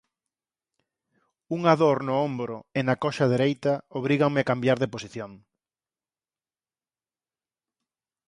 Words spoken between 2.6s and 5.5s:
e na coxa dereita obríganme a cambiar de posición.